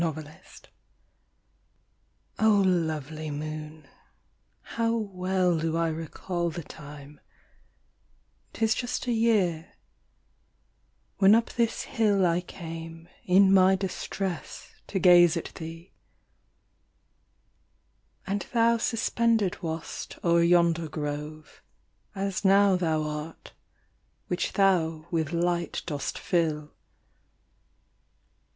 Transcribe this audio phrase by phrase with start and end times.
[0.01, 0.41] TO THE MOON.
[2.39, 3.87] O lovely moon,
[4.63, 13.09] how well do I recall The time,—'tis just a year—when up this hill I came,
[13.25, 15.93] in my distress, to gaze at thee:
[18.25, 21.61] And thou suspended wast o'er yonder grove,
[22.15, 23.53] As now thou art,
[24.29, 26.73] which thou with light dost fill.